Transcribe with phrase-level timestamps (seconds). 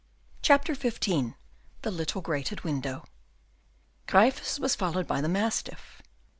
[0.41, 1.35] Chapter 15.
[1.83, 3.05] The Little Grated Window
[4.07, 6.01] Gryphus was followed by the mastiff.